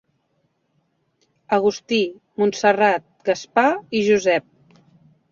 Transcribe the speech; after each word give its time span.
Agustí, 1.57 1.99
Montserrat, 2.43 3.05
Gaspar 3.29 3.67
i 3.99 4.01
Josep. 4.09 4.49